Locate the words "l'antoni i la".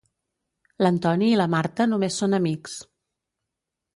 0.85-1.47